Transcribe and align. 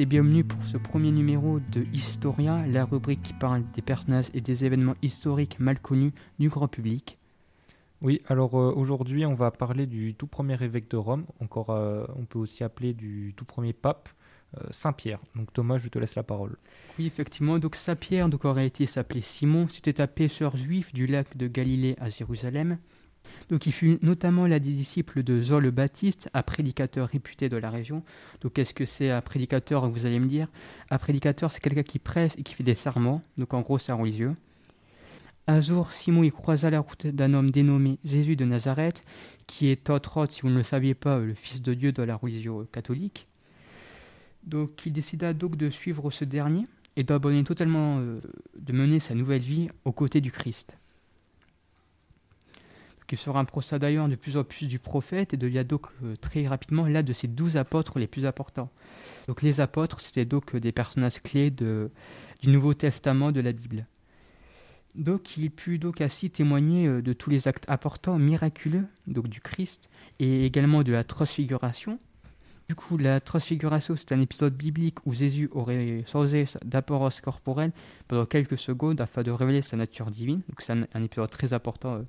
et 0.00 0.06
bienvenue 0.06 0.44
pour 0.44 0.62
ce 0.64 0.78
premier 0.78 1.12
numéro 1.12 1.60
de 1.60 1.84
Historia, 1.92 2.64
la 2.66 2.86
rubrique 2.86 3.22
qui 3.22 3.34
parle 3.34 3.62
des 3.74 3.82
personnages 3.82 4.30
et 4.32 4.40
des 4.40 4.64
événements 4.64 4.94
historiques 5.02 5.60
mal 5.60 5.78
connus 5.78 6.14
du 6.38 6.48
grand 6.48 6.68
public. 6.68 7.18
Oui, 8.00 8.22
alors 8.26 8.58
euh, 8.58 8.72
aujourd'hui 8.74 9.26
on 9.26 9.34
va 9.34 9.50
parler 9.50 9.84
du 9.84 10.14
tout 10.14 10.26
premier 10.26 10.56
évêque 10.62 10.90
de 10.90 10.96
Rome, 10.96 11.26
encore 11.38 11.68
euh, 11.68 12.06
on 12.16 12.24
peut 12.24 12.38
aussi 12.38 12.64
appeler 12.64 12.94
du 12.94 13.34
tout 13.36 13.44
premier 13.44 13.74
pape, 13.74 14.08
euh, 14.56 14.68
Saint 14.70 14.94
Pierre. 14.94 15.20
Donc 15.36 15.52
Thomas, 15.52 15.76
je 15.76 15.88
te 15.88 15.98
laisse 15.98 16.14
la 16.14 16.22
parole. 16.22 16.56
Oui, 16.98 17.04
effectivement, 17.04 17.58
donc 17.58 17.76
Saint 17.76 17.96
Pierre, 17.96 18.30
donc 18.30 18.46
en 18.46 18.54
réalité 18.54 18.86
s'appelait 18.86 19.20
Simon, 19.20 19.68
c'était 19.70 20.00
un 20.00 20.06
pêcheur 20.06 20.56
juif 20.56 20.94
du 20.94 21.06
lac 21.06 21.36
de 21.36 21.46
Galilée 21.46 21.96
à 22.00 22.08
Jérusalem. 22.08 22.78
Donc 23.48 23.66
il 23.66 23.72
fut 23.72 23.98
notamment 24.02 24.46
l'un 24.46 24.58
des 24.58 24.70
disciples 24.70 25.22
de 25.22 25.40
Jean 25.40 25.58
le 25.58 25.70
Baptiste, 25.70 26.30
un 26.34 26.42
prédicateur 26.42 27.08
réputé 27.08 27.48
de 27.48 27.56
la 27.56 27.70
région. 27.70 28.04
Donc 28.40 28.54
qu'est-ce 28.54 28.74
que 28.74 28.86
c'est 28.86 29.10
un 29.10 29.20
prédicateur, 29.20 29.88
vous 29.88 30.06
allez 30.06 30.20
me 30.20 30.28
dire? 30.28 30.48
Un 30.90 30.98
prédicateur, 30.98 31.50
c'est 31.50 31.60
quelqu'un 31.60 31.82
qui 31.82 31.98
presse 31.98 32.36
et 32.38 32.42
qui 32.42 32.54
fait 32.54 32.62
des 32.62 32.74
serments. 32.74 33.22
Donc 33.38 33.52
en 33.54 33.60
gros, 33.60 33.78
c'est 33.78 33.92
un 33.92 33.96
religieux. 33.96 34.34
Un 35.46 35.60
jour, 35.60 35.90
Simon 35.90 36.22
y 36.22 36.30
croisa 36.30 36.70
la 36.70 36.78
route 36.80 37.08
d'un 37.08 37.34
homme 37.34 37.50
dénommé 37.50 37.98
Jésus 38.04 38.36
de 38.36 38.44
Nazareth, 38.44 39.02
qui 39.48 39.66
est 39.66 39.90
autre 39.90 40.18
autre, 40.18 40.32
si 40.32 40.42
vous 40.42 40.48
ne 40.48 40.58
le 40.58 40.62
saviez 40.62 40.94
pas, 40.94 41.18
le 41.18 41.34
Fils 41.34 41.60
de 41.60 41.74
Dieu 41.74 41.90
dans 41.90 42.06
la 42.06 42.14
religion 42.14 42.66
catholique. 42.70 43.26
Donc 44.44 44.86
il 44.86 44.92
décida 44.92 45.34
donc 45.34 45.56
de 45.56 45.70
suivre 45.70 46.10
ce 46.10 46.24
dernier 46.24 46.64
et 46.96 47.02
d'abandonner 47.02 47.44
totalement, 47.44 47.98
euh, 47.98 48.20
de 48.56 48.72
mener 48.72 49.00
sa 49.00 49.14
nouvelle 49.14 49.42
vie 49.42 49.68
aux 49.84 49.92
côtés 49.92 50.20
du 50.20 50.30
Christ 50.30 50.76
qui 53.10 53.16
se 53.16 53.28
rapprocha 53.28 53.80
d'ailleurs 53.80 54.08
de 54.08 54.14
plus 54.14 54.36
en 54.36 54.44
plus 54.44 54.66
du 54.66 54.78
prophète 54.78 55.34
et 55.34 55.36
devient 55.36 55.64
donc 55.68 55.86
euh, 56.04 56.14
très 56.20 56.46
rapidement 56.46 56.86
l'un 56.86 57.02
de 57.02 57.12
ses 57.12 57.26
douze 57.26 57.56
apôtres 57.56 57.98
les 57.98 58.06
plus 58.06 58.24
importants. 58.24 58.70
Donc 59.26 59.42
les 59.42 59.60
apôtres, 59.60 60.00
c'était 60.00 60.24
donc 60.24 60.54
des 60.54 60.70
personnages 60.70 61.20
clés 61.20 61.50
de, 61.50 61.90
du 62.40 62.50
Nouveau 62.50 62.72
Testament 62.72 63.32
de 63.32 63.40
la 63.40 63.50
Bible. 63.50 63.86
Donc 64.94 65.36
il 65.36 65.50
put 65.50 65.80
donc 65.80 66.00
ainsi 66.00 66.30
témoigner 66.30 66.86
euh, 66.86 67.02
de 67.02 67.12
tous 67.12 67.30
les 67.30 67.48
actes 67.48 67.68
importants, 67.68 68.16
miraculeux, 68.16 68.86
donc 69.08 69.26
du 69.26 69.40
Christ, 69.40 69.90
et 70.20 70.46
également 70.46 70.84
de 70.84 70.92
la 70.92 71.02
transfiguration. 71.02 71.98
Du 72.68 72.76
coup, 72.76 72.96
la 72.96 73.18
transfiguration, 73.18 73.96
c'est 73.96 74.12
un 74.12 74.20
épisode 74.20 74.54
biblique 74.54 75.04
où 75.04 75.12
Jésus 75.12 75.48
aurait 75.50 76.04
changé 76.06 76.44
d'apparence 76.64 77.20
corporelle 77.20 77.72
pendant 78.06 78.26
quelques 78.26 78.58
secondes 78.58 79.00
afin 79.00 79.24
de 79.24 79.32
révéler 79.32 79.62
sa 79.62 79.76
nature 79.76 80.12
divine. 80.12 80.42
Donc 80.48 80.60
c'est 80.60 80.72
un, 80.72 81.02
épisode 81.02 81.28
très 81.28 81.52
important 81.52 81.96
euh, 81.96 82.02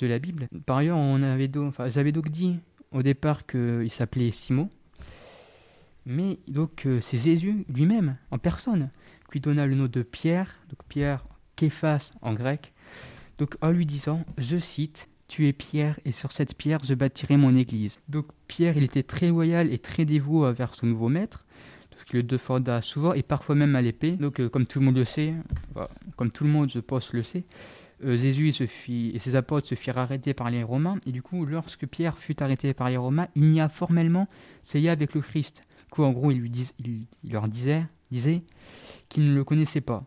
de 0.00 0.06
la 0.06 0.18
Bible. 0.18 0.48
Par 0.66 0.78
ailleurs, 0.78 0.98
on 0.98 1.22
avait 1.22 1.48
donc, 1.48 2.30
dit 2.30 2.58
au 2.92 3.02
départ 3.02 3.46
qu'il 3.46 3.90
s'appelait 3.90 4.32
Simon, 4.32 4.68
mais 6.06 6.38
donc 6.48 6.86
euh, 6.86 7.00
c'est 7.00 7.18
Jésus 7.18 7.64
lui-même, 7.68 8.16
en 8.30 8.38
personne, 8.38 8.90
qui 9.30 9.40
donna 9.40 9.66
le 9.66 9.74
nom 9.74 9.86
de 9.86 10.02
Pierre, 10.02 10.56
donc 10.68 10.78
Pierre, 10.88 11.24
Képhas 11.56 12.12
en 12.22 12.32
grec, 12.32 12.72
donc 13.38 13.56
en 13.60 13.70
lui 13.70 13.86
disant, 13.86 14.22
je 14.38 14.56
cite, 14.56 15.08
tu 15.28 15.46
es 15.46 15.52
Pierre, 15.52 16.00
et 16.04 16.12
sur 16.12 16.32
cette 16.32 16.56
pierre 16.56 16.80
je 16.82 16.94
bâtirai 16.94 17.36
mon 17.36 17.54
église. 17.54 18.00
Donc 18.08 18.26
Pierre, 18.48 18.76
il 18.76 18.82
était 18.82 19.04
très 19.04 19.28
loyal 19.28 19.72
et 19.72 19.78
très 19.78 20.04
dévoué 20.04 20.48
envers 20.48 20.74
son 20.74 20.86
nouveau 20.86 21.08
maître, 21.08 21.44
parce 21.90 22.04
qu'il 22.04 22.16
le 22.16 22.22
défenda 22.24 22.82
souvent 22.82 23.12
et 23.12 23.22
parfois 23.22 23.54
même 23.54 23.76
à 23.76 23.82
l'épée. 23.82 24.12
Donc 24.12 24.40
euh, 24.40 24.48
comme 24.48 24.66
tout 24.66 24.80
le 24.80 24.86
monde 24.86 24.96
le 24.96 25.04
sait, 25.04 25.34
comme 26.16 26.32
tout 26.32 26.44
le 26.44 26.50
monde 26.50 26.70
je 26.70 26.80
pense 26.80 27.12
le 27.12 27.22
sait, 27.22 27.44
euh, 28.04 28.16
Jésus 28.16 28.52
se 28.52 28.66
fit, 28.66 29.10
et 29.14 29.18
ses 29.18 29.36
apôtres 29.36 29.68
se 29.68 29.74
firent 29.74 29.98
arrêter 29.98 30.32
par 30.34 30.50
les 30.50 30.62
Romains, 30.62 30.98
et 31.06 31.12
du 31.12 31.22
coup, 31.22 31.44
lorsque 31.44 31.86
Pierre 31.86 32.18
fut 32.18 32.42
arrêté 32.42 32.72
par 32.72 32.88
les 32.88 32.96
Romains, 32.96 33.28
il 33.34 33.44
n'y 33.44 33.60
a 33.60 33.68
formellement 33.68 34.28
essayé 34.64 34.88
avec 34.90 35.14
le 35.14 35.20
Christ. 35.20 35.62
Coup, 35.90 36.04
en 36.04 36.12
gros, 36.12 36.30
il, 36.30 36.38
lui 36.38 36.68
il, 36.78 37.32
leur 37.32 37.48
disait, 37.48 37.84
disait 38.10 38.42
qu'il 39.08 39.28
ne 39.28 39.34
le 39.34 39.44
connaissait 39.44 39.80
pas. 39.80 40.04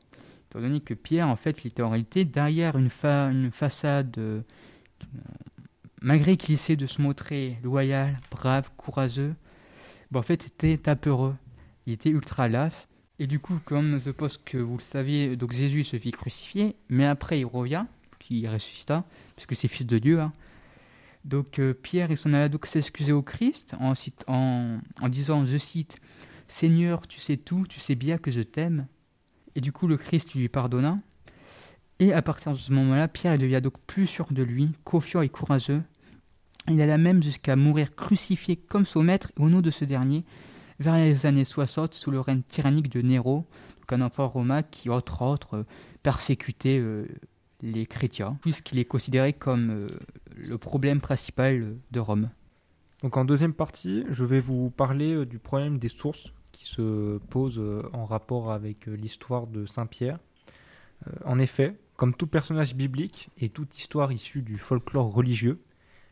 Étant 0.49 0.61
donné 0.61 0.79
que 0.79 0.93
Pierre, 0.93 1.27
en 1.27 1.35
fait, 1.35 1.63
il 1.63 1.67
était 1.67 1.83
en 1.83 1.89
réalité 1.89 2.25
derrière 2.25 2.77
une, 2.77 2.89
une 3.03 3.51
façade, 3.51 4.15
euh, 4.17 4.41
malgré 6.01 6.37
qu'il 6.37 6.53
essayait 6.55 6.77
de 6.77 6.87
se 6.87 7.01
montrer 7.01 7.57
loyal, 7.63 8.17
brave, 8.31 8.69
courageux, 8.77 9.35
bon, 10.09 10.19
en 10.19 10.23
fait, 10.23 10.43
c'était 10.43 10.89
apeureux. 10.89 11.35
Il 11.85 11.93
était 11.93 12.09
ultra 12.09 12.47
lâche, 12.47 12.87
et 13.19 13.27
du 13.27 13.39
coup, 13.39 13.59
comme 13.65 13.99
je 14.03 14.09
pense 14.09 14.37
que 14.37 14.57
vous 14.57 14.77
le 14.77 14.81
saviez, 14.81 15.35
donc 15.35 15.51
Jésus 15.51 15.83
se 15.83 15.97
fit 15.97 16.11
crucifier, 16.11 16.75
mais 16.89 17.05
après 17.05 17.39
il 17.39 17.45
revient, 17.45 17.85
qui 18.19 18.47
ressuscita, 18.47 19.03
puisque 19.35 19.55
c'est 19.55 19.67
fils 19.67 19.85
de 19.85 19.99
Dieu. 19.99 20.19
Hein. 20.19 20.33
Donc 21.25 21.59
euh, 21.59 21.73
Pierre, 21.73 22.11
il 22.11 22.17
s'en 22.17 22.33
alla 22.33 22.49
donc 22.49 22.65
s'excuser 22.65 23.11
au 23.11 23.21
Christ 23.21 23.75
en, 23.79 23.93
disant, 25.09 25.45
je 25.45 25.57
cite, 25.57 25.99
Seigneur, 26.47 27.07
tu 27.07 27.19
sais 27.19 27.37
tout, 27.37 27.65
tu 27.67 27.79
sais 27.79 27.95
bien 27.95 28.17
que 28.17 28.31
je 28.31 28.41
t'aime. 28.41 28.87
Et 29.55 29.61
du 29.61 29.71
coup, 29.71 29.87
le 29.87 29.97
Christ 29.97 30.33
lui 30.33 30.49
pardonna. 30.49 30.97
Et 31.99 32.11
à 32.11 32.21
partir 32.21 32.53
de 32.53 32.57
ce 32.57 32.73
moment-là, 32.73 33.07
Pierre 33.07 33.37
devient 33.37 33.61
donc 33.61 33.77
plus 33.85 34.07
sûr 34.07 34.27
de 34.31 34.43
lui, 34.43 34.71
confiant 34.83 35.21
et 35.21 35.29
courageux. 35.29 35.81
Il 36.67 36.81
alla 36.81 36.97
même 36.97 37.21
jusqu'à 37.21 37.55
mourir 37.55 37.95
crucifié 37.95 38.55
comme 38.55 38.85
son 38.85 39.03
maître 39.03 39.31
au 39.37 39.49
nom 39.49 39.61
de 39.61 39.69
ce 39.69 39.85
dernier, 39.85 40.23
vers 40.79 40.95
les 40.95 41.25
années 41.25 41.45
60 41.45 41.93
sous 41.93 42.11
le 42.11 42.19
règne 42.19 42.41
tyrannique 42.41 42.89
de 42.89 43.01
donc 43.83 43.91
un 43.91 44.01
empereur 44.01 44.31
romain 44.31 44.63
qui, 44.63 44.89
entre 44.89 45.21
autres, 45.21 45.57
euh, 45.57 45.63
persécutait 46.03 46.79
euh, 46.79 47.05
les 47.61 47.85
chrétiens, 47.85 48.37
puisqu'il 48.41 48.79
est 48.79 48.85
considéré 48.85 49.33
comme 49.33 49.71
euh, 49.71 49.87
le 50.35 50.57
problème 50.57 51.01
principal 51.01 51.75
de 51.91 51.99
Rome. 51.99 52.29
Donc 53.01 53.17
en 53.17 53.25
deuxième 53.25 53.53
partie, 53.53 54.05
je 54.09 54.23
vais 54.23 54.39
vous 54.39 54.69
parler 54.69 55.25
du 55.25 55.37
problème 55.37 55.77
des 55.77 55.89
sources 55.89 56.31
qui 56.53 56.65
se 56.65 57.17
posent 57.29 57.61
en 57.91 58.05
rapport 58.05 58.51
avec 58.51 58.85
l'histoire 58.85 59.47
de 59.47 59.65
Saint 59.65 59.87
Pierre. 59.87 60.19
En 61.25 61.37
effet, 61.37 61.75
comme 61.97 62.13
tout 62.13 62.27
personnage 62.27 62.75
biblique 62.75 63.29
et 63.37 63.49
toute 63.49 63.77
histoire 63.77 64.13
issue 64.13 64.41
du 64.41 64.57
folklore 64.57 65.13
religieux, 65.13 65.59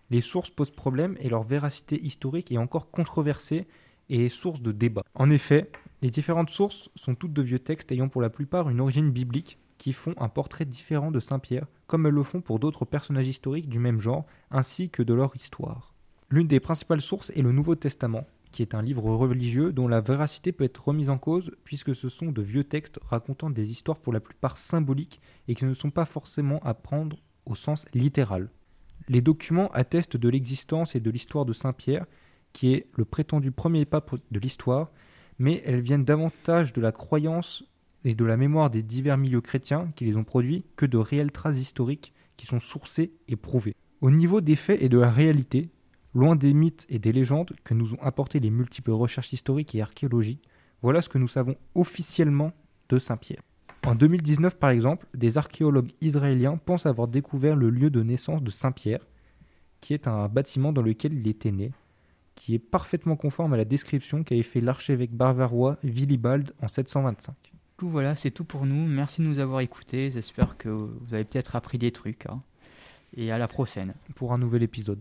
les 0.09 0.19
sources 0.19 0.49
posent 0.49 0.72
problème 0.72 1.16
et 1.22 1.29
leur 1.29 1.43
véracité 1.43 1.97
historique 2.03 2.51
est 2.51 2.57
encore 2.57 2.91
controversée 2.91 3.66
et 4.11 4.29
source 4.29 4.61
de 4.61 4.72
débat. 4.72 5.03
En 5.16 5.29
effet, 5.29 5.72
les 6.01 6.11
différentes 6.11 6.49
sources 6.49 6.89
sont 6.95 7.16
toutes 7.16 7.33
de 7.33 7.41
vieux 7.41 7.59
textes 7.59 7.91
ayant 7.91 8.09
pour 8.09 8.22
la 8.22 8.29
plupart 8.29 8.69
une 8.69 8.81
origine 8.81 9.09
biblique 9.09 9.57
qui 9.77 9.94
font 9.94 10.13
un 10.17 10.29
portrait 10.29 10.66
différent 10.66 11.09
de 11.09 11.19
Saint 11.19 11.39
Pierre, 11.39 11.66
comme 11.88 12.05
elles 12.05 12.13
le 12.13 12.23
font 12.23 12.41
pour 12.41 12.59
d'autres 12.59 12.85
personnages 12.85 13.27
historiques 13.27 13.69
du 13.69 13.79
même 13.79 13.99
genre, 13.99 14.27
ainsi 14.51 14.89
que 14.89 15.01
de 15.01 15.13
leur 15.13 15.35
histoire. 15.35 15.94
L'une 16.29 16.47
des 16.47 16.59
principales 16.59 17.01
sources 17.01 17.31
est 17.31 17.41
le 17.41 17.51
Nouveau 17.51 17.75
Testament, 17.75 18.27
qui 18.51 18.61
est 18.61 18.75
un 18.75 18.81
livre 18.81 19.05
religieux 19.05 19.72
dont 19.72 19.88
la 19.88 20.01
véracité 20.01 20.51
peut 20.51 20.66
être 20.66 20.88
remise 20.89 21.09
en 21.09 21.17
cause 21.17 21.51
puisque 21.63 21.95
ce 21.95 22.09
sont 22.09 22.31
de 22.31 22.41
vieux 22.41 22.66
textes 22.66 22.99
racontant 23.03 23.49
des 23.49 23.72
histoires 23.72 23.99
pour 23.99 24.13
la 24.13 24.19
plupart 24.19 24.57
symboliques 24.57 25.22
et 25.47 25.55
qui 25.55 25.66
ne 25.66 25.73
sont 25.73 25.89
pas 25.89 26.05
forcément 26.05 26.59
à 26.63 26.73
prendre 26.73 27.17
au 27.45 27.55
sens 27.55 27.85
littéral. 27.93 28.49
Les 29.07 29.22
documents 29.22 29.72
attestent 29.72 30.17
de 30.17 30.29
l'existence 30.29 30.95
et 30.95 30.99
de 30.99 31.09
l'histoire 31.09 31.45
de 31.45 31.53
Saint 31.53 31.73
Pierre 31.73 32.05
qui 32.53 32.73
est 32.73 32.88
le 32.95 33.06
prétendu 33.06 33.51
premier 33.51 33.85
pape 33.85 34.16
de 34.31 34.39
l'histoire, 34.39 34.91
mais 35.39 35.62
elles 35.66 35.81
viennent 35.81 36.06
davantage 36.06 36.73
de 36.73 36.81
la 36.81 36.91
croyance 36.91 37.63
et 38.03 38.16
de 38.16 38.25
la 38.25 38.38
mémoire 38.38 38.69
des 38.69 38.84
divers 38.84 39.17
milieux 39.17 39.41
chrétiens 39.41 39.91
qui 39.95 40.06
les 40.06 40.17
ont 40.17 40.23
produits 40.23 40.63
que 40.75 40.85
de 40.85 40.97
réelles 40.97 41.31
traces 41.31 41.59
historiques 41.59 42.13
qui 42.38 42.45
sont 42.45 42.59
sourcées 42.59 43.11
et 43.28 43.35
prouvées. 43.35 43.75
Au 44.01 44.09
niveau 44.09 44.41
des 44.41 44.56
faits 44.56 44.81
et 44.81 44.90
de 44.90 45.00
la 45.00 45.11
réalité, 45.11 45.69
loin 46.13 46.35
des 46.35 46.53
mythes 46.53 46.85
et 46.90 47.00
des 47.00 47.11
légendes 47.11 47.51
que 47.63 47.73
nous 47.73 47.94
ont 47.94 48.01
apporté 48.01 48.40
les 48.40 48.50
multiples 48.50 48.91
recherches 48.91 49.34
historiques 49.34 49.75
et 49.75 49.81
archéologiques, 49.81 50.47
voilà 50.81 51.01
ce 51.01 51.09
que 51.09 51.19
nous 51.19 51.28
savons 51.28 51.56
officiellement 51.75 52.51
de 52.90 52.97
Saint-Pierre. 52.97 53.41
En 53.85 53.95
2019, 53.95 54.57
par 54.57 54.69
exemple, 54.72 55.07
des 55.16 55.38
archéologues 55.38 55.91
israéliens 56.01 56.57
pensent 56.57 56.85
avoir 56.85 57.07
découvert 57.07 57.56
le 57.56 57.69
lieu 57.69 57.90
de 57.90 58.03
naissance 58.03 58.44
de 58.44 58.51
Saint-Pierre, 58.51 59.06
qui 59.79 59.94
est 59.94 60.07
un 60.07 60.28
bâtiment 60.28 60.72
dans 60.72 60.84
lequel 60.84 61.13
il 61.13 61.28
était 61.28 61.51
né, 61.51 61.72
qui 62.35 62.55
est 62.55 62.59
parfaitement 62.59 63.16
conforme 63.16 63.53
à 63.53 63.57
la 63.57 63.66
description 63.66 64.23
qu'avait 64.23 64.43
fait 64.43 64.61
l'archevêque 64.61 65.11
bavarois 65.11 65.78
Willibald 65.83 66.53
en 66.61 66.67
725. 66.67 67.35
Tout 67.78 67.89
voilà, 67.89 68.16
c'est 68.16 68.31
tout 68.31 68.43
pour 68.43 68.66
nous. 68.66 68.87
Merci 68.87 69.22
de 69.22 69.28
nous 69.28 69.39
avoir 69.39 69.61
écoutés. 69.61 70.11
J'espère 70.11 70.57
que 70.57 70.69
vous 70.69 71.13
avez 71.13 71.23
peut-être 71.23 71.55
appris 71.55 71.78
des 71.78 71.91
trucs. 71.91 72.25
Hein. 72.28 72.41
Et 73.16 73.31
à 73.31 73.37
la 73.37 73.47
prochaine. 73.47 73.93
Pour 74.16 74.33
un 74.33 74.37
nouvel 74.37 74.63
épisode. 74.63 74.99